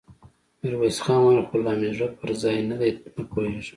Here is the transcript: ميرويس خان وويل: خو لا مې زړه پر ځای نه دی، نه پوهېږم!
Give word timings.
ميرويس 0.61 0.97
خان 1.03 1.19
وويل: 1.21 1.41
خو 1.47 1.55
لا 1.65 1.73
مې 1.79 1.89
زړه 1.97 2.07
پر 2.19 2.29
ځای 2.41 2.57
نه 2.69 2.75
دی، 2.79 2.91
نه 3.17 3.23
پوهېږم! 3.31 3.63